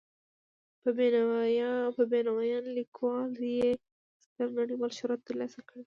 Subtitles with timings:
[1.95, 3.69] په بینوایان لیکلو یې
[4.23, 5.79] ستر نړیوال شهرت تر لاسه کړی.